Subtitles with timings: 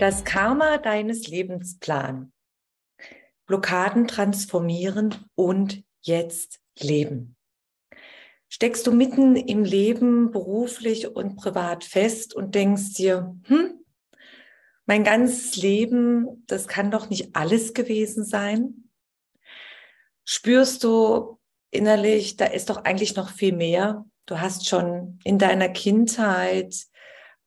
[0.00, 2.32] Das Karma deines Lebensplan.
[3.44, 7.36] Blockaden transformieren und jetzt leben.
[8.48, 13.84] Steckst du mitten im Leben beruflich und privat fest und denkst dir, hm,
[14.86, 18.88] mein ganzes Leben, das kann doch nicht alles gewesen sein?
[20.24, 21.38] Spürst du
[21.70, 24.06] innerlich, da ist doch eigentlich noch viel mehr?
[24.24, 26.86] Du hast schon in deiner Kindheit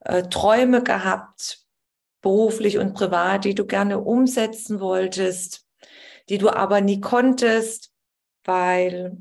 [0.01, 1.62] äh, Träume gehabt,
[2.23, 5.67] beruflich und privat, die du gerne umsetzen wolltest,
[6.29, 7.91] die du aber nie konntest,
[8.45, 9.17] weil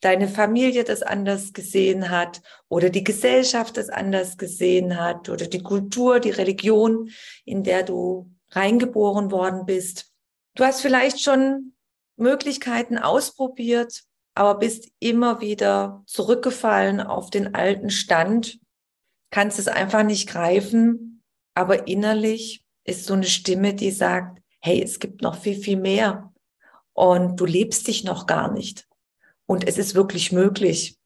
[0.00, 5.62] deine Familie das anders gesehen hat oder die Gesellschaft das anders gesehen hat oder die
[5.62, 7.10] Kultur, die Religion,
[7.44, 10.10] in der du reingeboren worden bist.
[10.56, 11.74] Du hast vielleicht schon
[12.16, 14.02] Möglichkeiten ausprobiert,
[14.34, 18.58] aber bist immer wieder zurückgefallen auf den alten Stand,
[19.30, 21.11] kannst es einfach nicht greifen
[21.54, 26.32] aber innerlich ist so eine Stimme, die sagt, hey, es gibt noch viel, viel mehr
[26.92, 28.86] und du lebst dich noch gar nicht.
[29.46, 30.98] Und es ist wirklich möglich.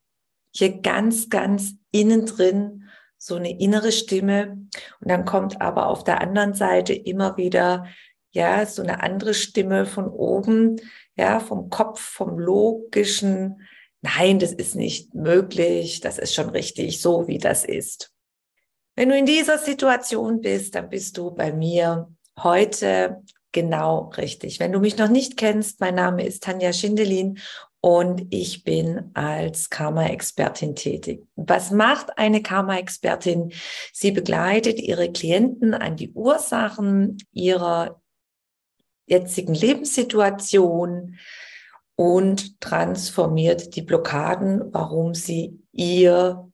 [0.53, 2.87] Hier ganz, ganz innen drin
[3.19, 4.69] so eine innere Stimme.
[5.01, 7.87] Und dann kommt aber auf der anderen Seite immer wieder,
[8.31, 10.81] ja, so eine andere Stimme von oben,
[11.17, 13.61] ja, vom Kopf, vom logischen.
[14.03, 16.01] Nein, das ist nicht möglich.
[16.01, 18.13] Das ist schon richtig so, wie das ist.
[18.97, 22.09] Wenn du in dieser Situation bist, dann bist du bei mir
[22.43, 24.59] heute genau richtig.
[24.59, 27.39] Wenn du mich noch nicht kennst, mein Name ist Tanja Schindelin
[27.83, 31.27] und ich bin als Karma-Expertin tätig.
[31.37, 33.53] Was macht eine Karma-Expertin?
[33.93, 38.01] Sie begleitet ihre Klienten an die Ursachen ihrer
[39.07, 41.17] jetzigen Lebenssituation
[41.97, 46.51] und transformiert die Blockaden, warum sie ihr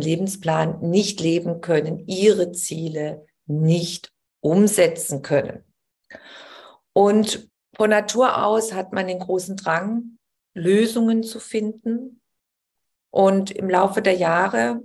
[0.00, 5.64] Lebensplan nicht leben können, ihre Ziele nicht umsetzen können.
[6.92, 10.18] Und von Natur aus hat man den großen Drang,
[10.54, 12.20] Lösungen zu finden.
[13.10, 14.82] Und im Laufe der Jahre,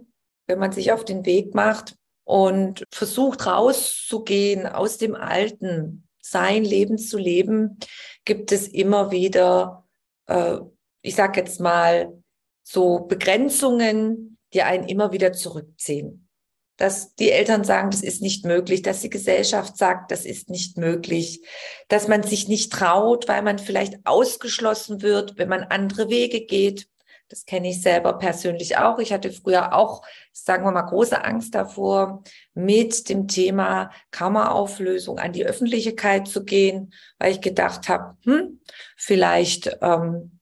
[0.48, 6.98] wenn man sich auf den Weg macht und versucht rauszugehen aus dem Alten, sein Leben
[6.98, 7.78] zu leben,
[8.26, 9.88] gibt es immer wieder,
[10.28, 10.58] äh,
[11.02, 12.22] ich sage jetzt mal,
[12.64, 16.28] so Begrenzungen, die einen immer wieder zurückziehen.
[16.78, 20.78] Dass die Eltern sagen, das ist nicht möglich, dass die Gesellschaft sagt, das ist nicht
[20.78, 21.42] möglich,
[21.90, 26.88] dass man sich nicht traut, weil man vielleicht ausgeschlossen wird, wenn man andere Wege geht.
[27.28, 28.98] Das kenne ich selber persönlich auch.
[28.98, 30.02] Ich hatte früher auch,
[30.32, 32.24] sagen wir mal, große Angst davor,
[32.56, 38.62] mit dem Thema Kammerauflösung an die Öffentlichkeit zu gehen, weil ich gedacht habe, hm,
[38.96, 40.39] vielleicht ähm,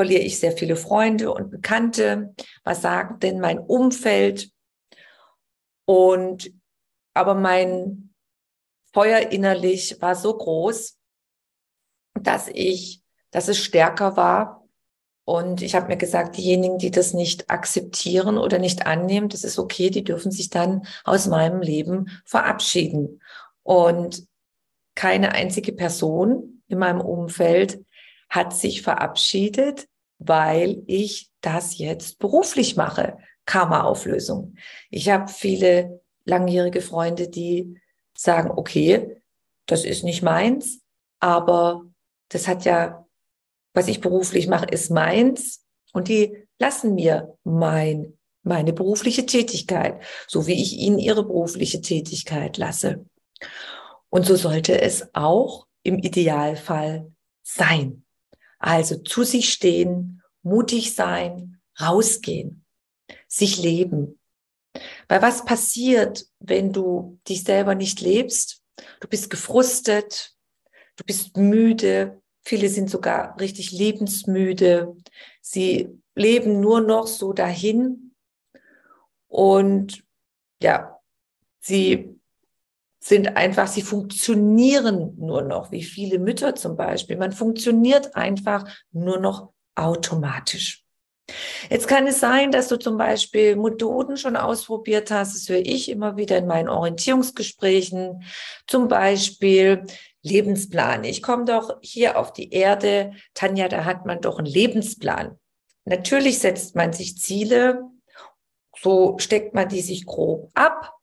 [0.00, 2.34] verliere ich sehr viele Freunde und Bekannte.
[2.64, 4.50] Was sagt denn mein Umfeld?
[5.84, 6.50] Und
[7.12, 8.14] aber mein
[8.94, 10.96] Feuer innerlich war so groß,
[12.14, 14.66] dass ich, dass es stärker war.
[15.26, 19.58] Und ich habe mir gesagt, diejenigen, die das nicht akzeptieren oder nicht annehmen, das ist
[19.58, 23.20] okay, die dürfen sich dann aus meinem Leben verabschieden.
[23.62, 24.26] Und
[24.94, 27.84] keine einzige Person in meinem Umfeld
[28.30, 29.89] hat sich verabschiedet,
[30.20, 33.16] weil ich das jetzt beruflich mache.
[33.46, 34.54] Karma-Auflösung.
[34.90, 37.80] Ich habe viele langjährige Freunde, die
[38.16, 39.22] sagen, okay,
[39.66, 40.82] das ist nicht meins,
[41.18, 41.86] aber
[42.28, 43.06] das hat ja,
[43.72, 50.46] was ich beruflich mache, ist meins und die lassen mir mein, meine berufliche Tätigkeit, so
[50.46, 53.06] wie ich ihnen ihre berufliche Tätigkeit lasse.
[54.10, 57.10] Und so sollte es auch im Idealfall
[57.42, 58.04] sein.
[58.60, 62.64] Also zu sich stehen, mutig sein, rausgehen,
[63.26, 64.20] sich leben.
[65.08, 68.62] Weil was passiert, wenn du dich selber nicht lebst?
[69.00, 70.36] Du bist gefrustet,
[70.96, 74.94] du bist müde, viele sind sogar richtig lebensmüde.
[75.40, 78.14] Sie leben nur noch so dahin
[79.26, 80.04] und
[80.62, 81.00] ja,
[81.60, 82.19] sie
[83.02, 87.16] sind einfach, sie funktionieren nur noch, wie viele Mütter zum Beispiel.
[87.16, 90.84] Man funktioniert einfach nur noch automatisch.
[91.70, 95.34] Jetzt kann es sein, dass du zum Beispiel Methoden schon ausprobiert hast.
[95.34, 98.24] Das höre ich immer wieder in meinen Orientierungsgesprächen.
[98.66, 99.84] Zum Beispiel
[100.22, 101.04] Lebensplan.
[101.04, 103.12] Ich komme doch hier auf die Erde.
[103.32, 105.38] Tanja, da hat man doch einen Lebensplan.
[105.84, 107.82] Natürlich setzt man sich Ziele.
[108.76, 110.99] So steckt man die sich grob ab.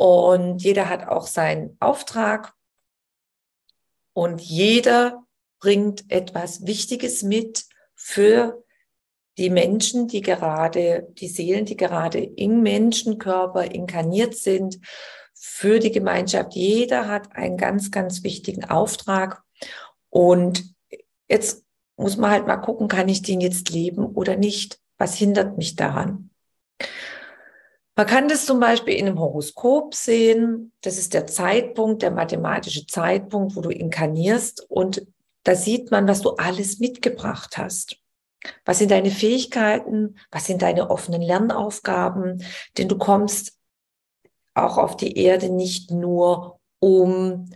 [0.00, 2.54] Und jeder hat auch seinen Auftrag.
[4.14, 5.26] Und jeder
[5.58, 8.64] bringt etwas Wichtiges mit für
[9.36, 14.80] die Menschen, die gerade, die Seelen, die gerade im Menschenkörper inkarniert sind,
[15.34, 16.54] für die Gemeinschaft.
[16.54, 19.42] Jeder hat einen ganz, ganz wichtigen Auftrag.
[20.08, 20.64] Und
[21.28, 21.62] jetzt
[21.98, 24.80] muss man halt mal gucken, kann ich den jetzt leben oder nicht?
[24.96, 26.30] Was hindert mich daran?
[28.00, 30.72] Man kann das zum Beispiel in einem Horoskop sehen.
[30.80, 34.64] Das ist der Zeitpunkt, der mathematische Zeitpunkt, wo du inkarnierst.
[34.70, 35.06] Und
[35.42, 37.98] da sieht man, was du alles mitgebracht hast.
[38.64, 40.16] Was sind deine Fähigkeiten?
[40.30, 42.42] Was sind deine offenen Lernaufgaben?
[42.78, 43.58] Denn du kommst
[44.54, 47.50] auch auf die Erde nicht nur, um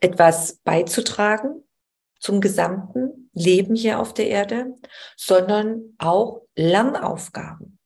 [0.00, 1.62] etwas beizutragen
[2.18, 4.74] zum gesamten Leben hier auf der Erde,
[5.16, 7.78] sondern auch Lernaufgaben,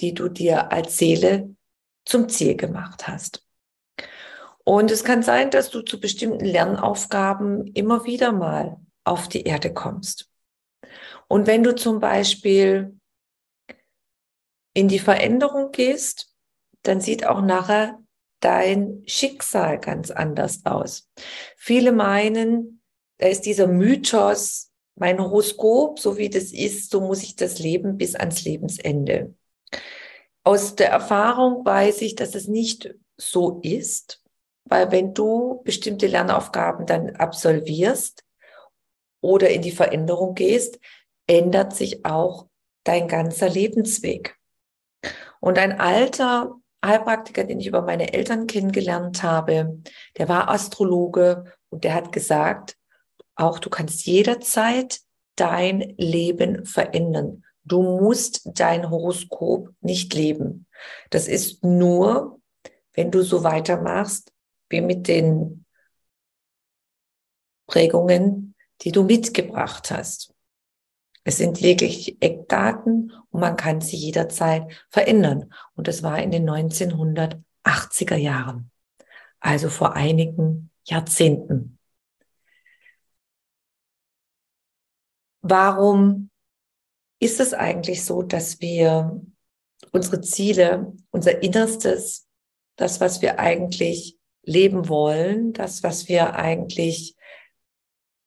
[0.00, 1.54] die du dir als Seele
[2.04, 3.44] zum Ziel gemacht hast.
[4.64, 9.72] Und es kann sein, dass du zu bestimmten Lernaufgaben immer wieder mal auf die Erde
[9.72, 10.30] kommst.
[11.26, 12.98] Und wenn du zum Beispiel
[14.74, 16.34] in die Veränderung gehst,
[16.82, 17.98] dann sieht auch nachher
[18.40, 21.10] dein Schicksal ganz anders aus.
[21.56, 22.77] Viele meinen,
[23.18, 27.98] da ist dieser Mythos, mein Horoskop, so wie das ist, so muss ich das leben
[27.98, 29.34] bis ans Lebensende.
[30.42, 34.22] Aus der Erfahrung weiß ich, dass es nicht so ist,
[34.64, 38.24] weil wenn du bestimmte Lernaufgaben dann absolvierst,
[39.20, 40.78] oder in die Veränderung gehst,
[41.26, 42.46] ändert sich auch
[42.84, 44.36] dein ganzer Lebensweg.
[45.40, 46.54] Und ein alter
[46.84, 49.80] Heilpraktiker, den ich über meine Eltern kennengelernt habe,
[50.16, 52.76] der war Astrologe und der hat gesagt,
[53.38, 55.00] auch du kannst jederzeit
[55.36, 57.44] dein Leben verändern.
[57.64, 60.66] Du musst dein Horoskop nicht leben.
[61.10, 62.40] Das ist nur,
[62.94, 64.32] wenn du so weitermachst
[64.68, 65.64] wie mit den
[67.66, 70.34] Prägungen, die du mitgebracht hast.
[71.22, 75.52] Es sind lediglich Eckdaten und man kann sie jederzeit verändern.
[75.74, 78.70] Und das war in den 1980er Jahren,
[79.38, 81.77] also vor einigen Jahrzehnten.
[85.48, 86.30] Warum
[87.20, 89.20] ist es eigentlich so, dass wir
[89.92, 92.26] unsere Ziele, unser Innerstes,
[92.76, 97.16] das, was wir eigentlich leben wollen, das, was wir eigentlich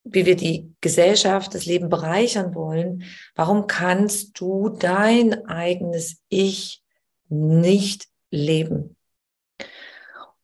[0.04, 3.04] wie wir die Gesellschaft, das Leben bereichern wollen,
[3.36, 6.84] warum kannst du dein eigenes Ich
[7.30, 8.98] nicht leben?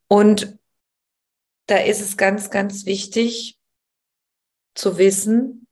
[0.07, 0.57] Und
[1.65, 3.59] da ist es ganz, ganz wichtig
[4.73, 5.66] zu wissen,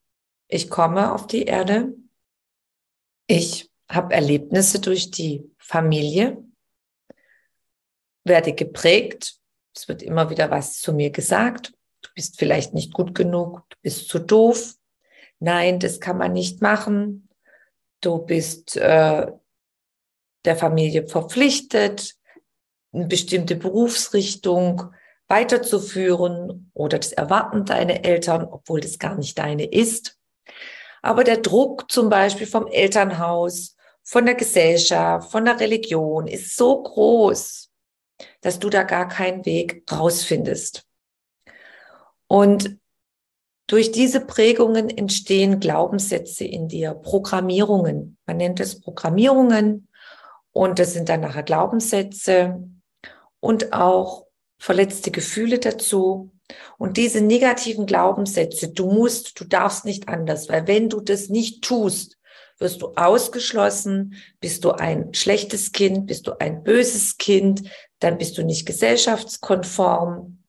[0.48, 1.94] ich komme auf die Erde,
[3.28, 6.44] ich habe Erlebnisse durch die Familie,
[8.24, 9.40] werde geprägt,
[9.76, 13.78] es wird immer wieder was zu mir gesagt, du bist vielleicht nicht gut genug, du
[13.82, 14.76] bist zu doof,
[15.40, 17.30] nein, das kann man nicht machen,
[18.02, 19.32] du bist äh,
[20.46, 22.16] der Familie verpflichtet,
[22.94, 24.94] eine bestimmte Berufsrichtung
[25.28, 30.18] weiterzuführen oder das erwarten deine Eltern, obwohl das gar nicht deine ist.
[31.06, 36.82] Aber der Druck zum Beispiel vom Elternhaus, von der Gesellschaft, von der Religion ist so
[36.82, 37.70] groß,
[38.42, 40.84] dass du da gar keinen Weg rausfindest.
[42.26, 42.80] Und
[43.68, 48.18] durch diese Prägungen entstehen Glaubenssätze in dir, Programmierungen.
[48.26, 49.88] Man nennt es Programmierungen
[50.54, 52.68] und das sind dann nachher Glaubenssätze
[53.40, 54.26] und auch
[54.58, 56.32] verletzte Gefühle dazu.
[56.78, 61.64] Und diese negativen Glaubenssätze, du musst, du darfst nicht anders, weil wenn du das nicht
[61.64, 62.18] tust,
[62.60, 68.38] wirst du ausgeschlossen, bist du ein schlechtes Kind, bist du ein böses Kind, dann bist
[68.38, 70.44] du nicht gesellschaftskonform.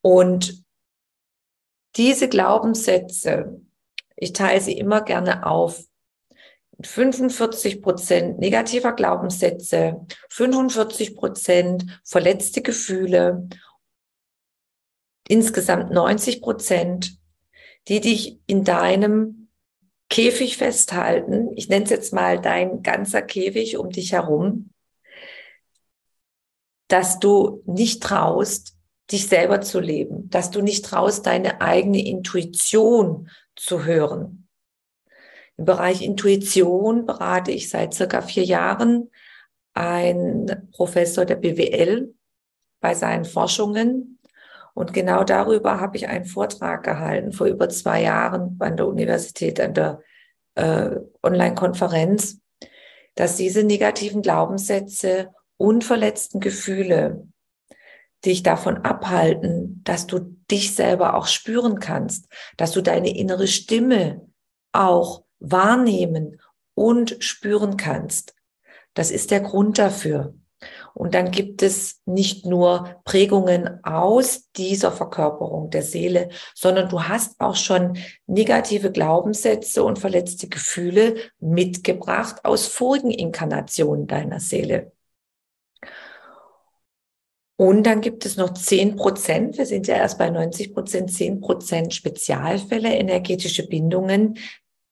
[0.00, 0.64] Und
[1.96, 3.60] diese Glaubenssätze,
[4.16, 5.84] ich teile sie immer gerne auf.
[6.82, 13.48] 45 Prozent negativer Glaubenssätze, 45 Prozent verletzte Gefühle,
[15.30, 17.18] insgesamt 90 Prozent,
[17.88, 19.48] die dich in deinem
[20.08, 21.50] Käfig festhalten.
[21.56, 24.70] Ich nenne es jetzt mal dein ganzer Käfig um dich herum,
[26.88, 28.76] dass du nicht traust,
[29.12, 34.48] dich selber zu leben, dass du nicht traust, deine eigene Intuition zu hören.
[35.56, 39.10] Im Bereich Intuition berate ich seit circa vier Jahren
[39.74, 42.14] einen Professor der BWL
[42.80, 44.19] bei seinen Forschungen.
[44.80, 49.60] Und genau darüber habe ich einen Vortrag gehalten vor über zwei Jahren an der Universität,
[49.60, 50.00] an der
[50.54, 52.40] äh, Online-Konferenz,
[53.14, 57.28] dass diese negativen Glaubenssätze unverletzten Gefühle
[58.24, 64.26] dich davon abhalten, dass du dich selber auch spüren kannst, dass du deine innere Stimme
[64.72, 66.40] auch wahrnehmen
[66.72, 68.34] und spüren kannst.
[68.94, 70.32] Das ist der Grund dafür.
[70.94, 77.40] Und dann gibt es nicht nur Prägungen aus dieser Verkörperung der Seele, sondern du hast
[77.40, 84.92] auch schon negative Glaubenssätze und verletzte Gefühle mitgebracht aus vorigen Inkarnationen deiner Seele.
[87.56, 91.42] Und dann gibt es noch 10 Prozent, wir sind ja erst bei 90 Prozent, 10
[91.42, 94.38] Prozent Spezialfälle, energetische Bindungen,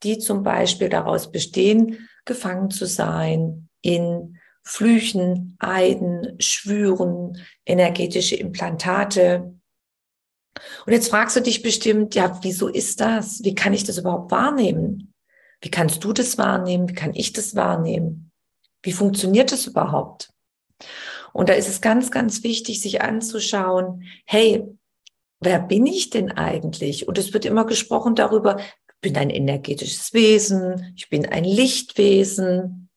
[0.03, 4.38] die zum Beispiel daraus bestehen, gefangen zu sein in
[4.69, 9.55] Flüchen, Eiden, Schwüren, energetische Implantate.
[10.85, 13.43] Und jetzt fragst du dich bestimmt, ja, wieso ist das?
[13.45, 15.15] Wie kann ich das überhaupt wahrnehmen?
[15.63, 16.87] Wie kannst du das wahrnehmen?
[16.87, 18.31] Wie kann ich das wahrnehmen?
[18.83, 20.35] Wie funktioniert das überhaupt?
[21.33, 24.67] Und da ist es ganz, ganz wichtig, sich anzuschauen, hey,
[25.41, 27.09] wer bin ich denn eigentlich?
[27.09, 32.88] Und es wird immer gesprochen darüber, ich bin ein energetisches Wesen, ich bin ein Lichtwesen.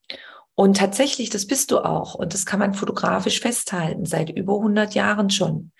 [0.55, 2.13] Und tatsächlich, das bist du auch.
[2.13, 5.71] Und das kann man fotografisch festhalten, seit über 100 Jahren schon.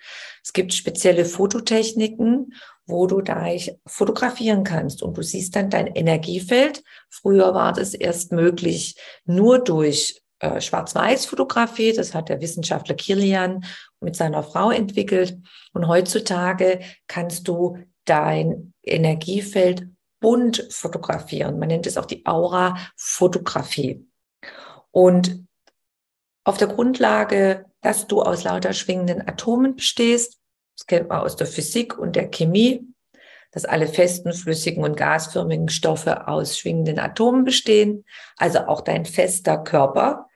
[0.42, 2.54] Es gibt spezielle Fototechniken,
[2.86, 3.46] wo du da
[3.86, 6.82] fotografieren kannst und du siehst dann dein Energiefeld.
[7.10, 11.92] Früher war das erst möglich nur durch äh, Schwarz-Weiß-Fotografie.
[11.92, 13.64] Das hat der Wissenschaftler Kilian
[14.00, 15.38] mit seiner Frau entwickelt.
[15.72, 19.86] Und heutzutage kannst du dein Energiefeld
[20.18, 21.58] bunt fotografieren.
[21.58, 24.04] Man nennt es auch die Aura-Fotografie.
[24.92, 25.46] Und
[26.44, 30.38] auf der Grundlage, dass du aus lauter schwingenden Atomen bestehst,
[30.76, 32.86] das kennt man aus der Physik und der Chemie,
[33.50, 38.04] dass alle festen, flüssigen und gasförmigen Stoffe aus schwingenden Atomen bestehen,
[38.36, 40.28] also auch dein fester Körper,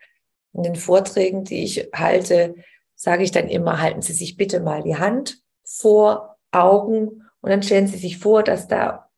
[0.52, 2.54] in den Vorträgen, die ich halte,
[2.94, 7.62] sage ich dann immer, halten Sie sich bitte mal die Hand vor Augen und dann
[7.62, 9.10] stellen Sie sich vor, dass da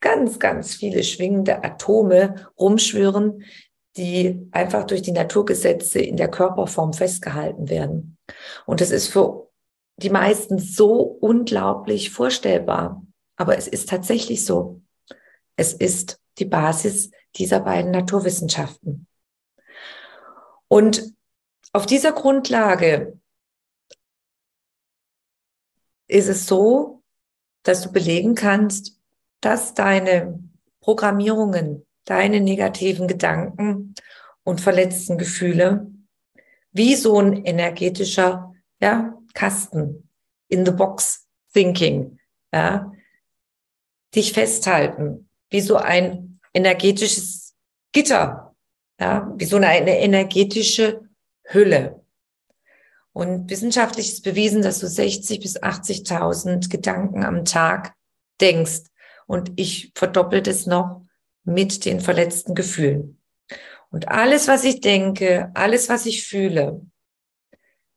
[0.00, 3.44] ganz, ganz viele schwingende Atome rumschwirren,
[3.96, 8.16] die einfach durch die Naturgesetze in der Körperform festgehalten werden.
[8.66, 9.50] Und das ist für
[9.96, 13.02] die meisten so unglaublich vorstellbar.
[13.36, 14.80] Aber es ist tatsächlich so.
[15.56, 19.06] Es ist die Basis dieser beiden Naturwissenschaften.
[20.68, 21.12] Und
[21.72, 23.18] auf dieser Grundlage
[26.08, 27.02] ist es so,
[27.62, 28.98] dass du belegen kannst,
[29.40, 30.42] dass deine
[30.80, 33.94] Programmierungen, deine negativen Gedanken
[34.44, 35.86] und verletzten Gefühle
[36.72, 40.08] wie so ein energetischer ja, Kasten
[40.48, 42.18] in the box thinking,
[42.52, 42.92] ja,
[44.14, 47.54] dich festhalten, wie so ein energetisches
[47.92, 48.54] Gitter,
[49.00, 51.08] ja, wie so eine, energetische
[51.44, 52.02] Hülle.
[53.12, 57.94] Und wissenschaftlich ist bewiesen, dass du 60 bis 80.000 Gedanken am Tag
[58.40, 58.84] denkst.
[59.26, 61.01] Und ich verdoppelt es noch
[61.44, 63.20] mit den verletzten Gefühlen.
[63.90, 66.80] Und alles, was ich denke, alles, was ich fühle,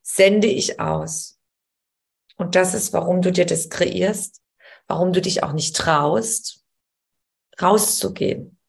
[0.02, 1.40] sende ich aus.
[2.38, 4.42] Und das ist, warum du dir das kreierst,
[4.88, 6.64] warum du dich auch nicht traust,
[7.62, 8.60] rauszugehen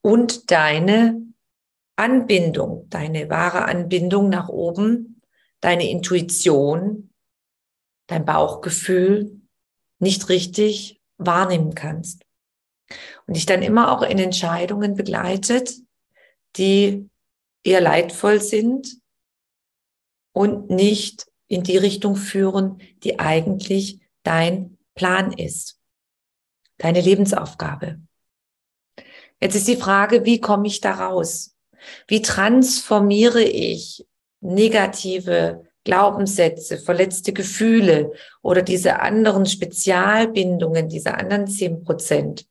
[0.00, 1.20] und deine
[1.96, 5.20] Anbindung, deine wahre Anbindung nach oben,
[5.60, 7.12] deine Intuition,
[8.06, 9.40] dein Bauchgefühl
[9.98, 12.24] nicht richtig wahrnehmen kannst.
[13.26, 15.74] Und dich dann immer auch in Entscheidungen begleitet,
[16.56, 17.08] die
[17.62, 18.98] eher leidvoll sind
[20.32, 25.78] und nicht in die Richtung führen, die eigentlich dein Plan ist,
[26.78, 28.00] deine Lebensaufgabe.
[29.40, 31.54] Jetzt ist die Frage, wie komme ich da raus?
[32.06, 34.06] Wie transformiere ich
[34.40, 42.46] negative Glaubenssätze, verletzte Gefühle oder diese anderen Spezialbindungen, diese anderen zehn Prozent?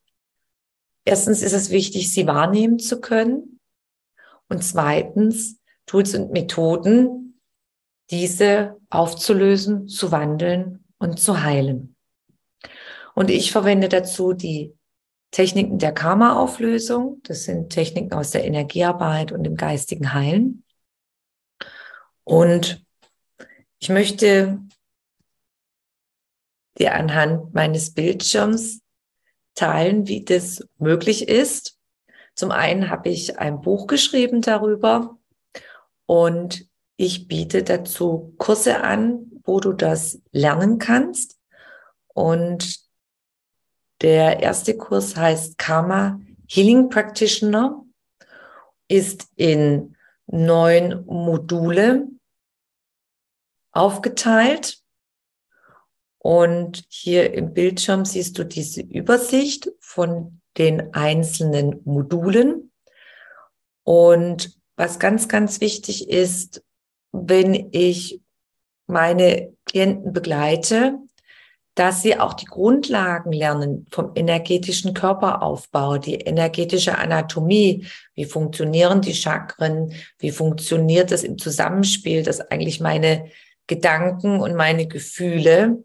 [1.08, 3.60] Erstens ist es wichtig, sie wahrnehmen zu können.
[4.50, 7.40] Und zweitens, Tools und Methoden,
[8.10, 11.96] diese aufzulösen, zu wandeln und zu heilen.
[13.14, 14.76] Und ich verwende dazu die
[15.30, 17.22] Techniken der Karma-Auflösung.
[17.22, 20.62] Das sind Techniken aus der Energiearbeit und dem geistigen Heilen.
[22.24, 22.84] Und
[23.78, 24.60] ich möchte
[26.78, 28.82] dir anhand meines Bildschirms
[29.58, 31.78] teilen, wie das möglich ist.
[32.34, 35.18] Zum einen habe ich ein Buch geschrieben darüber
[36.06, 41.38] und ich biete dazu Kurse an, wo du das lernen kannst.
[42.08, 42.78] Und
[44.00, 47.84] der erste Kurs heißt Karma Healing Practitioner,
[48.88, 49.96] ist in
[50.26, 52.08] neun Module
[53.72, 54.82] aufgeteilt.
[56.28, 62.70] Und hier im Bildschirm siehst du diese Übersicht von den einzelnen Modulen.
[63.82, 66.62] Und was ganz, ganz wichtig ist,
[67.12, 68.20] wenn ich
[68.86, 70.98] meine Klienten begleite,
[71.74, 79.14] dass sie auch die Grundlagen lernen vom energetischen Körperaufbau, die energetische Anatomie, wie funktionieren die
[79.14, 83.30] Chakren, wie funktioniert das im Zusammenspiel, dass eigentlich meine
[83.66, 85.82] Gedanken und meine Gefühle,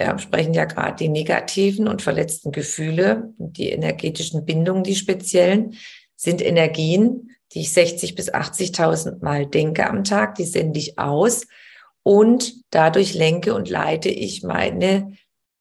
[0.00, 5.74] wir sprechen ja gerade die negativen und verletzten Gefühle, die energetischen Bindungen, die speziellen,
[6.16, 11.46] sind Energien, die ich 60 bis 80.000 Mal denke am Tag, die sende ich aus
[12.02, 15.16] und dadurch lenke und leite ich meine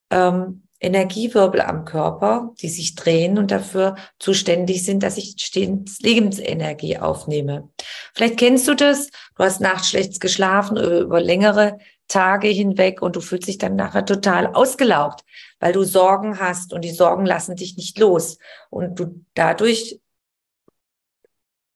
[0.10, 6.98] ähm, Energiewirbel am Körper, die sich drehen und dafür zuständig sind, dass ich stets Lebensenergie
[6.98, 7.70] aufnehme.
[8.14, 11.80] Vielleicht kennst du das, du hast nachts schlecht geschlafen über längere
[12.10, 15.24] Tage hinweg und du fühlst dich dann nachher total ausgelaugt,
[15.60, 18.38] weil du Sorgen hast und die Sorgen lassen dich nicht los
[18.70, 20.02] und du dadurch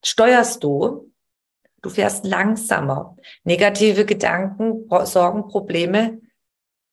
[0.03, 1.11] steuerst du,
[1.81, 3.15] du fährst langsamer.
[3.43, 6.19] Negative Gedanken, Sorgen, Probleme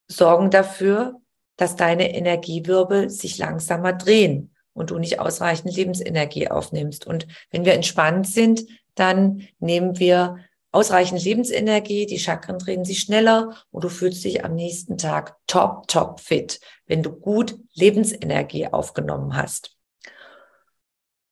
[0.06, 1.20] sorgen dafür,
[1.56, 7.06] dass deine Energiewirbel sich langsamer drehen und du nicht ausreichend Lebensenergie aufnimmst.
[7.06, 10.38] Und wenn wir entspannt sind, dann nehmen wir
[10.72, 15.88] ausreichend Lebensenergie, die Chakren drehen sich schneller und du fühlst dich am nächsten Tag top,
[15.88, 19.76] top fit, wenn du gut Lebensenergie aufgenommen hast.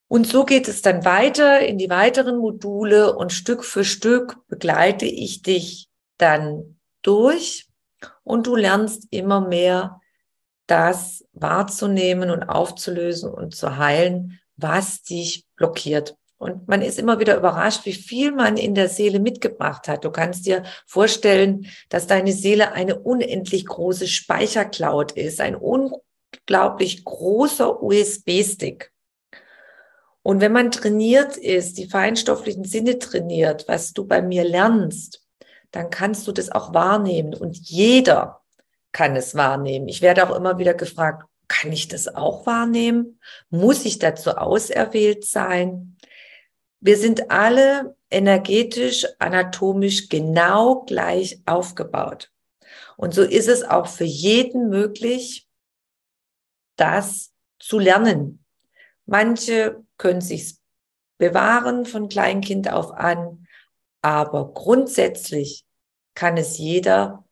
[0.09, 5.05] Und so geht es dann weiter in die weiteren Module und Stück für Stück begleite
[5.05, 7.69] ich dich dann durch
[8.25, 10.01] und du lernst immer mehr
[10.67, 16.18] das wahrzunehmen und aufzulösen und zu heilen, was dich blockiert.
[16.39, 20.05] Und man ist immer wieder überrascht, wie viel man in der Seele mitgebracht hat.
[20.05, 27.83] Du kannst dir vorstellen, dass deine Seele eine unendlich große Speichercloud ist, ein unglaublich großer
[27.83, 28.93] USB-Stick.
[30.23, 35.25] Und wenn man trainiert ist, die feinstofflichen Sinne trainiert, was du bei mir lernst,
[35.73, 37.35] dann kannst du das auch wahrnehmen.
[37.35, 38.43] Und jeder
[38.93, 39.89] kann es wahrnehmen.
[39.89, 43.21] Ich werde auch immer wieder gefragt, kann ich das auch wahrnehmen?
[43.51, 45.97] Muss ich dazu auserwählt sein?
[46.81, 52.31] Wir sind alle energetisch, anatomisch genau gleich aufgebaut.
[52.97, 55.49] Und so ist es auch für jeden möglich,
[56.77, 58.45] das zu lernen.
[59.07, 60.57] Manche können sich
[61.19, 63.47] bewahren von Kleinkind auf an,
[64.03, 65.65] aber grundsätzlich
[66.15, 67.25] kann es jeder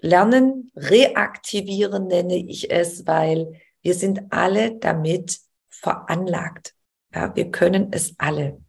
[0.00, 5.38] lernen, reaktivieren nenne ich es, weil wir sind alle damit
[5.68, 6.74] veranlagt.
[7.14, 8.60] Ja, wir können es alle.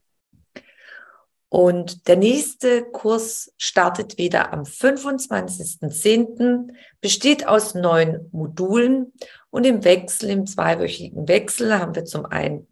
[1.49, 6.69] Und der nächste Kurs startet wieder am 25.10.,
[7.01, 9.11] besteht aus neun Modulen
[9.49, 12.67] und im Wechsel, im zweiwöchigen Wechsel haben wir zum einen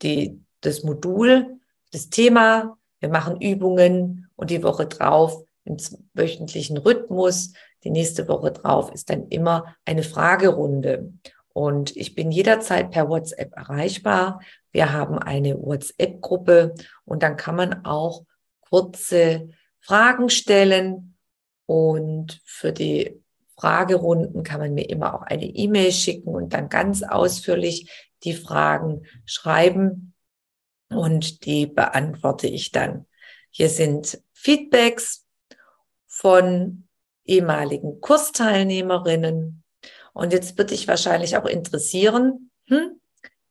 [0.00, 1.60] die, das Modul,
[1.92, 5.76] das Thema, wir machen Übungen und die Woche drauf im
[6.14, 7.52] wöchentlichen Rhythmus.
[7.84, 11.12] Die nächste Woche drauf ist dann immer eine Fragerunde.
[11.52, 14.40] Und ich bin jederzeit per WhatsApp erreichbar.
[14.70, 18.24] Wir haben eine WhatsApp-Gruppe und dann kann man auch
[18.60, 21.16] kurze Fragen stellen.
[21.66, 23.22] Und für die
[23.56, 27.90] Fragerunden kann man mir immer auch eine E-Mail schicken und dann ganz ausführlich
[28.24, 30.14] die Fragen schreiben
[30.88, 33.06] und die beantworte ich dann.
[33.50, 35.26] Hier sind Feedbacks
[36.06, 36.88] von
[37.24, 39.61] ehemaligen Kursteilnehmerinnen.
[40.12, 43.00] Und jetzt wird dich wahrscheinlich auch interessieren, hm,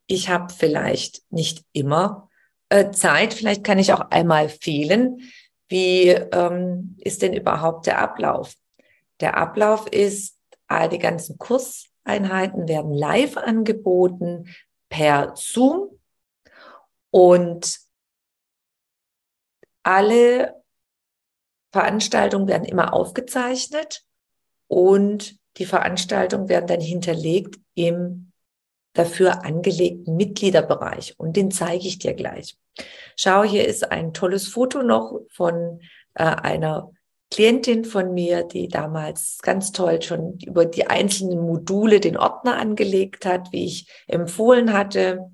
[0.06, 2.28] ich habe vielleicht nicht immer
[2.68, 5.32] äh, Zeit, vielleicht kann ich auch einmal fehlen.
[5.68, 8.54] Wie ähm, ist denn überhaupt der Ablauf?
[9.20, 14.48] Der Ablauf ist, all die ganzen Kurseinheiten werden live angeboten
[14.88, 15.98] per Zoom
[17.10, 17.78] und
[19.82, 20.62] alle
[21.72, 24.04] Veranstaltungen werden immer aufgezeichnet
[24.68, 28.32] und die Veranstaltungen werden dann hinterlegt im
[28.94, 32.58] dafür angelegten Mitgliederbereich und den zeige ich dir gleich.
[33.16, 35.80] Schau, hier ist ein tolles Foto noch von
[36.14, 36.90] äh, einer
[37.30, 43.24] Klientin von mir, die damals ganz toll schon über die einzelnen Module den Ordner angelegt
[43.24, 45.30] hat, wie ich empfohlen hatte.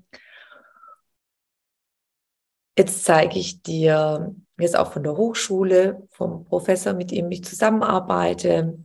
[2.77, 8.77] Jetzt zeige ich dir, jetzt auch von der Hochschule, vom Professor, mit dem ich zusammenarbeite,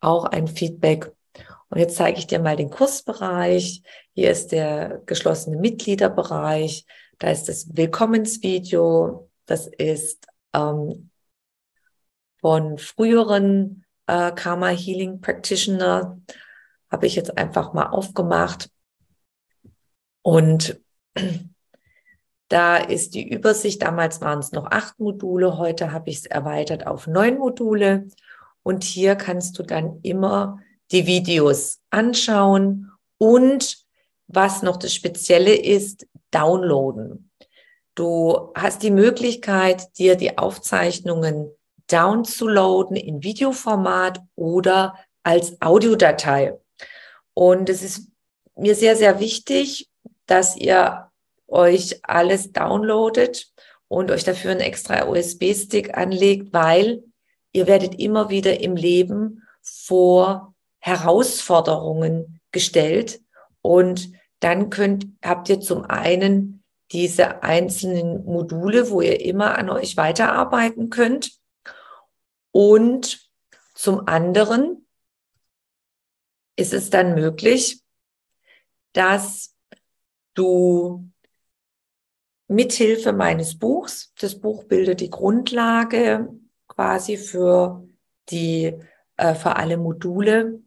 [0.00, 1.12] auch ein Feedback.
[1.70, 3.82] Und jetzt zeige ich dir mal den Kursbereich.
[4.14, 6.86] Hier ist der geschlossene Mitgliederbereich.
[7.18, 9.30] Da ist das Willkommensvideo.
[9.46, 11.10] Das ist ähm,
[12.40, 16.20] von früheren äh, Karma Healing Practitioner.
[16.90, 18.70] Habe ich jetzt einfach mal aufgemacht.
[20.22, 20.80] Und
[22.48, 23.82] da ist die Übersicht.
[23.82, 25.58] Damals waren es noch acht Module.
[25.58, 28.08] Heute habe ich es erweitert auf neun Module.
[28.62, 33.78] Und hier kannst du dann immer die Videos anschauen und
[34.26, 37.30] was noch das Spezielle ist, downloaden.
[37.94, 41.50] Du hast die Möglichkeit, dir die Aufzeichnungen
[41.88, 46.58] downzuladen in Videoformat oder als Audiodatei.
[47.34, 48.08] Und es ist
[48.54, 49.88] mir sehr, sehr wichtig,
[50.26, 51.10] dass ihr
[51.48, 53.50] euch alles downloadet
[53.88, 57.02] und euch dafür einen extra USB-Stick anlegt, weil
[57.52, 63.20] ihr werdet immer wieder im Leben vor Herausforderungen gestellt.
[63.62, 69.96] Und dann könnt, habt ihr zum einen diese einzelnen Module, wo ihr immer an euch
[69.96, 71.38] weiterarbeiten könnt.
[72.52, 73.28] Und
[73.74, 74.86] zum anderen
[76.56, 77.82] ist es dann möglich,
[78.92, 79.54] dass
[80.34, 81.08] du
[82.48, 86.28] mithilfe meines Buchs, das Buch bildet die Grundlage
[86.68, 87.86] quasi für
[88.30, 88.74] die,
[89.16, 90.60] äh, für alle Module,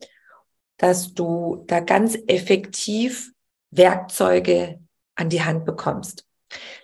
[0.78, 3.32] dass du da ganz effektiv
[3.70, 4.80] Werkzeuge
[5.16, 6.26] an die Hand bekommst.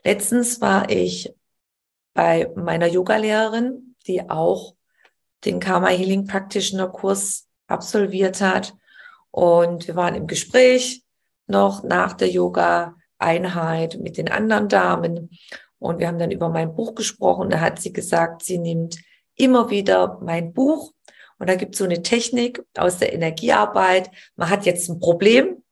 [0.03, 1.33] Letztens war ich
[2.13, 4.75] bei meiner Yogalehrerin, die auch
[5.45, 8.73] den Karma Healing Practitioner Kurs absolviert hat.
[9.31, 11.03] Und wir waren im Gespräch
[11.47, 15.29] noch nach der Yoga Einheit mit den anderen Damen.
[15.79, 17.49] Und wir haben dann über mein Buch gesprochen.
[17.49, 18.97] Da hat sie gesagt, sie nimmt
[19.35, 20.93] immer wieder mein Buch.
[21.39, 24.09] Und da gibt es so eine Technik aus der Energiearbeit.
[24.35, 25.63] Man hat jetzt ein Problem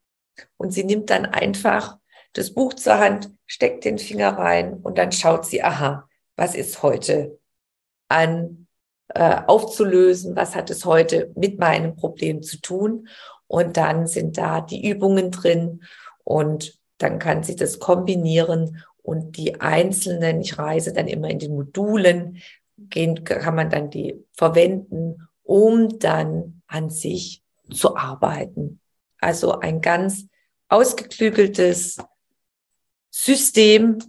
[0.58, 1.98] und sie nimmt dann einfach
[2.34, 6.84] das Buch zur Hand, steckt den Finger rein und dann schaut sie, aha, was ist
[6.84, 7.40] heute
[8.10, 8.68] an
[9.10, 13.08] äh, aufzulösen, was hat es heute mit meinem Problem zu tun.
[13.48, 15.84] Und dann sind da die Übungen drin
[16.24, 21.54] und dann kann sie das kombinieren und die einzelnen, ich reise dann immer in den
[21.54, 22.42] Modulen,
[22.78, 28.82] gehen, kann man dann die verwenden, um dann an sich zu arbeiten.
[29.20, 30.28] Also ein ganz
[30.68, 31.98] ausgeklügeltes
[33.12, 34.00] System,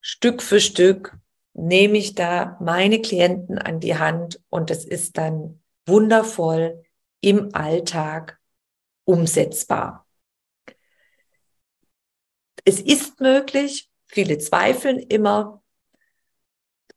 [0.00, 1.16] Stück für Stück
[1.54, 6.82] nehme ich da meine Klienten an die Hand und es ist dann wundervoll
[7.20, 8.40] im Alltag
[9.04, 10.06] umsetzbar.
[12.64, 15.62] Es ist möglich, viele zweifeln immer,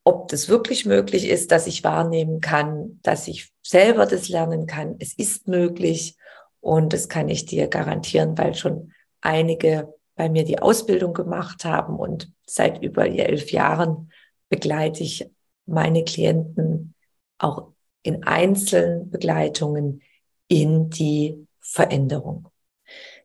[0.03, 4.97] ob das wirklich möglich ist, dass ich wahrnehmen kann, dass ich selber das lernen kann.
[4.99, 6.17] Es ist möglich
[6.59, 11.97] und das kann ich dir garantieren, weil schon einige bei mir die Ausbildung gemacht haben
[11.97, 14.11] und seit über elf Jahren
[14.49, 15.27] begleite ich
[15.65, 16.93] meine Klienten
[17.39, 17.71] auch
[18.03, 20.01] in einzelnen Begleitungen
[20.47, 22.49] in die Veränderung.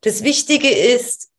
[0.00, 1.30] Das Wichtige ist,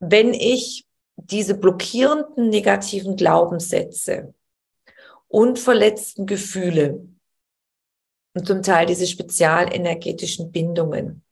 [0.00, 0.86] wenn ich
[1.24, 4.34] diese blockierenden negativen Glaubenssätze
[5.28, 7.06] und verletzten Gefühle
[8.34, 11.22] und zum Teil diese spezialenergetischen Bindungen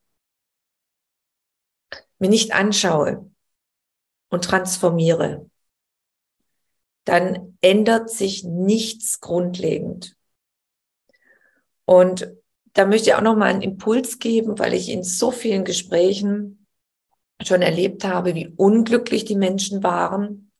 [2.18, 3.30] mir nicht anschaue
[4.28, 5.48] und transformiere,
[7.04, 10.16] dann ändert sich nichts grundlegend.
[11.84, 12.32] Und
[12.74, 16.57] da möchte ich auch noch mal einen Impuls geben, weil ich in so vielen Gesprächen
[17.42, 20.50] schon erlebt habe, wie unglücklich die Menschen waren,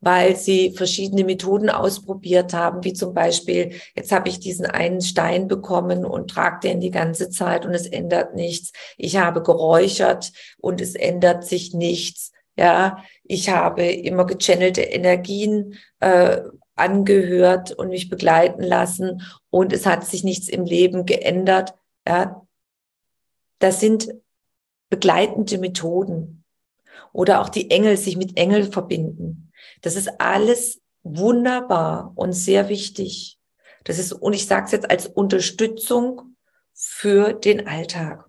[0.00, 5.46] weil sie verschiedene Methoden ausprobiert haben, wie zum Beispiel, jetzt habe ich diesen einen Stein
[5.46, 8.72] bekommen und trage den die ganze Zeit und es ändert nichts.
[8.98, 12.32] Ich habe geräuchert und es ändert sich nichts.
[12.56, 16.42] Ja, ich habe immer gechannelte Energien äh,
[16.74, 21.74] angehört und mich begleiten lassen und es hat sich nichts im Leben geändert.
[22.06, 22.42] Ja,
[23.60, 24.08] das sind
[24.92, 26.44] begleitende Methoden
[27.14, 29.50] oder auch die Engel sich mit Engel verbinden.
[29.80, 33.38] Das ist alles wunderbar und sehr wichtig.
[33.84, 36.36] Das ist, und ich sage es jetzt als Unterstützung
[36.74, 38.28] für den Alltag.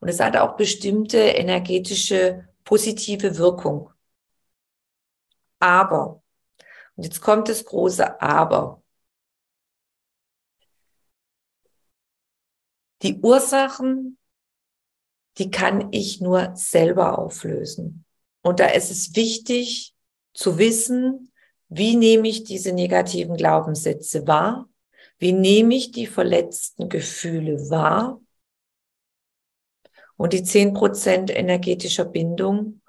[0.00, 3.92] Und es hat auch bestimmte energetische positive Wirkung.
[5.58, 6.22] Aber,
[6.96, 8.82] und jetzt kommt das große Aber.
[13.02, 14.17] Die Ursachen
[15.38, 18.04] die kann ich nur selber auflösen.
[18.42, 19.94] Und da ist es wichtig
[20.34, 21.32] zu wissen,
[21.68, 24.68] wie nehme ich diese negativen Glaubenssätze wahr?
[25.18, 28.20] Wie nehme ich die verletzten Gefühle wahr?
[30.16, 32.80] Und die zehn Prozent energetischer Bindung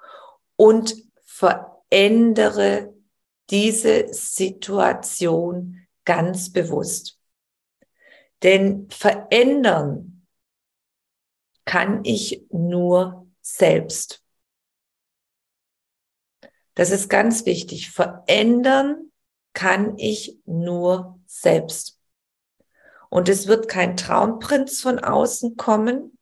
[0.56, 2.94] und verändere
[3.50, 7.20] diese Situation ganz bewusst.
[8.42, 10.09] Denn verändern
[11.70, 14.24] kann ich nur selbst.
[16.74, 17.92] Das ist ganz wichtig.
[17.92, 19.12] Verändern
[19.54, 22.00] kann ich nur selbst.
[23.10, 26.18] Und es wird kein Traumprinz von außen kommen.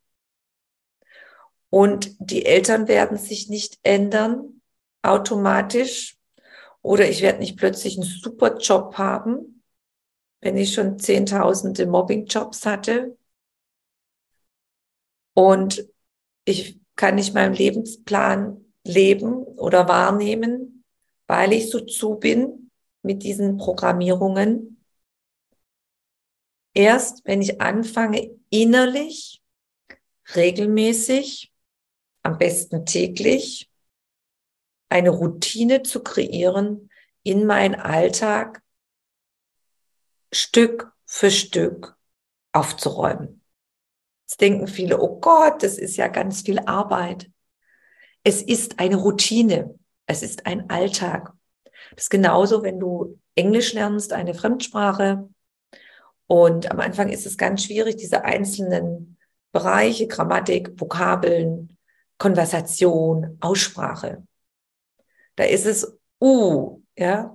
[1.70, 4.60] Und die Eltern werden sich nicht ändern
[5.00, 6.18] automatisch.
[6.82, 9.62] Oder ich werde nicht plötzlich einen super Job haben,
[10.42, 13.17] wenn ich schon zehntausende Mobbing-Jobs hatte.
[15.38, 15.86] Und
[16.44, 20.84] ich kann nicht meinem Lebensplan leben oder wahrnehmen,
[21.28, 22.72] weil ich so zu bin
[23.02, 24.84] mit diesen Programmierungen.
[26.74, 29.40] Erst wenn ich anfange, innerlich,
[30.34, 31.52] regelmäßig,
[32.24, 33.70] am besten täglich,
[34.88, 36.90] eine Routine zu kreieren
[37.22, 38.60] in meinen Alltag,
[40.32, 41.96] Stück für Stück
[42.50, 43.37] aufzuräumen.
[44.28, 47.30] Jetzt denken viele, oh Gott, das ist ja ganz viel Arbeit.
[48.24, 49.74] Es ist eine Routine.
[50.04, 51.32] Es ist ein Alltag.
[51.92, 55.30] Das ist genauso, wenn du Englisch lernst, eine Fremdsprache.
[56.26, 59.16] Und am Anfang ist es ganz schwierig, diese einzelnen
[59.52, 61.78] Bereiche, Grammatik, Vokabeln,
[62.18, 64.26] Konversation, Aussprache.
[65.36, 67.34] Da ist es uh, ja.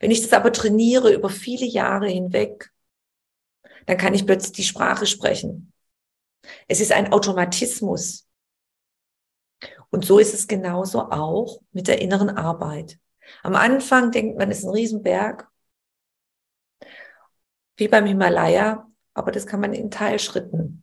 [0.00, 2.72] Wenn ich das aber trainiere über viele Jahre hinweg,
[3.84, 5.72] dann kann ich plötzlich die Sprache sprechen.
[6.68, 8.28] Es ist ein Automatismus.
[9.90, 12.98] Und so ist es genauso auch mit der inneren Arbeit.
[13.42, 15.48] Am Anfang denkt man, es ist ein Riesenberg,
[17.76, 20.82] wie beim Himalaya, aber das kann man in Teilschritten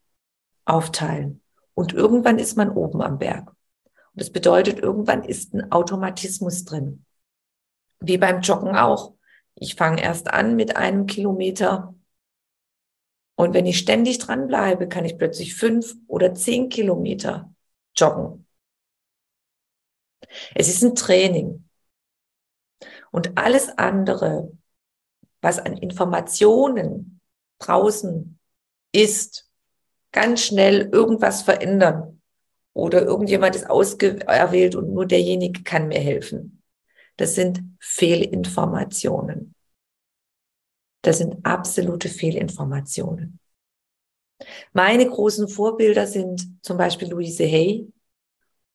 [0.65, 1.41] aufteilen.
[1.73, 3.49] Und irgendwann ist man oben am Berg.
[3.49, 7.05] Und das bedeutet, irgendwann ist ein Automatismus drin.
[7.99, 9.13] Wie beim Joggen auch.
[9.55, 11.92] Ich fange erst an mit einem Kilometer.
[13.35, 17.53] Und wenn ich ständig dranbleibe, kann ich plötzlich fünf oder zehn Kilometer
[17.95, 18.45] joggen.
[20.55, 21.67] Es ist ein Training.
[23.11, 24.51] Und alles andere,
[25.41, 27.21] was an Informationen
[27.59, 28.39] draußen
[28.91, 29.49] ist,
[30.11, 32.21] ganz schnell irgendwas verändern.
[32.73, 36.63] Oder irgendjemand ist auserwählt und nur derjenige kann mir helfen.
[37.17, 39.53] Das sind Fehlinformationen.
[41.03, 43.39] Das sind absolute Fehlinformationen.
[44.71, 47.91] Meine großen Vorbilder sind zum Beispiel Louise Hay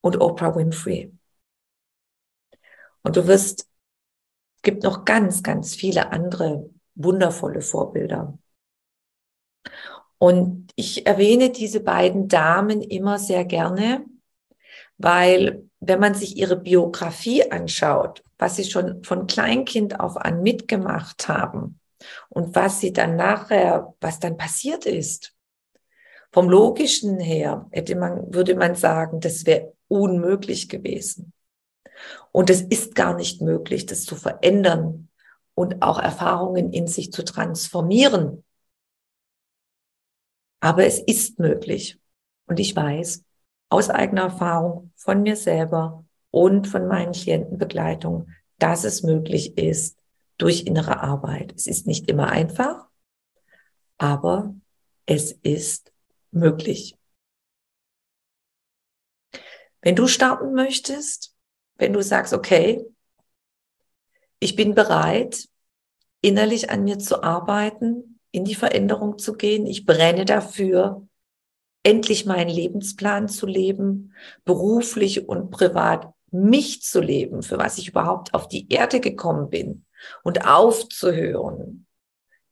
[0.03, 1.13] und Oprah Winfrey.
[3.03, 3.67] Und du wirst,
[4.57, 8.39] es gibt noch ganz, ganz viele andere wundervolle Vorbilder.
[10.19, 14.05] Und ich erwähne diese beiden Damen immer sehr gerne,
[14.99, 21.27] weil wenn man sich ihre Biografie anschaut, was sie schon von Kleinkind auf an mitgemacht
[21.29, 21.78] haben
[22.29, 25.35] und was sie dann nachher, was dann passiert ist,
[26.31, 31.33] vom logischen her hätte man, würde man sagen, das wäre unmöglich gewesen.
[32.33, 35.09] Und es ist gar nicht möglich, das zu verändern
[35.55, 38.45] und auch Erfahrungen in sich zu transformieren.
[40.61, 41.99] Aber es ist möglich.
[42.47, 43.25] Und ich weiß
[43.71, 49.98] aus eigener Erfahrung von mir selber und von meinen Klientenbegleitungen, dass es möglich ist
[50.39, 51.53] durch innere Arbeit.
[51.55, 52.87] Es ist nicht immer einfach,
[53.99, 54.55] aber
[55.05, 55.93] es ist
[56.31, 56.97] möglich.
[59.83, 61.35] Wenn du starten möchtest,
[61.77, 62.85] wenn du sagst, okay,
[64.41, 65.49] ich bin bereit,
[66.21, 69.67] innerlich an mir zu arbeiten, in die Veränderung zu gehen.
[69.67, 71.09] Ich brenne dafür,
[71.83, 78.35] endlich meinen Lebensplan zu leben, beruflich und privat mich zu leben, für was ich überhaupt
[78.35, 79.87] auf die Erde gekommen bin
[80.23, 81.87] und aufzuhören,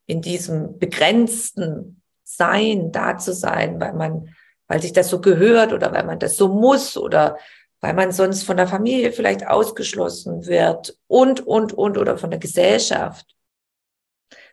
[0.06, 4.34] in diesem begrenzten Sein da zu sein, weil man,
[4.68, 7.38] weil sich das so gehört oder weil man das so muss oder
[7.80, 12.40] weil man sonst von der Familie vielleicht ausgeschlossen wird und, und, und oder von der
[12.40, 13.36] Gesellschaft.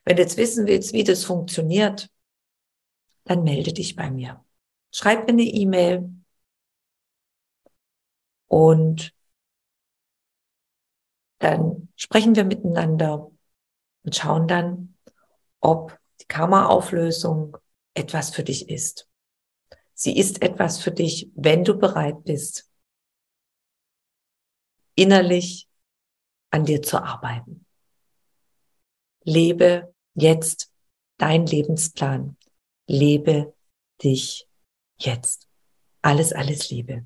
[0.05, 2.09] Wenn du jetzt wissen willst, wie das funktioniert,
[3.23, 4.43] dann melde dich bei mir.
[4.91, 6.09] Schreib mir eine E-Mail
[8.47, 9.13] und
[11.39, 13.31] dann sprechen wir miteinander
[14.03, 14.95] und schauen dann,
[15.59, 17.57] ob die Karma-Auflösung
[17.93, 19.09] etwas für dich ist.
[19.93, 22.69] Sie ist etwas für dich, wenn du bereit bist,
[24.95, 25.69] innerlich
[26.49, 27.65] an dir zu arbeiten.
[29.23, 30.71] Lebe jetzt
[31.17, 32.37] dein Lebensplan.
[32.87, 33.53] Lebe
[34.03, 34.47] dich
[34.97, 35.47] jetzt.
[36.01, 37.05] Alles, alles Liebe.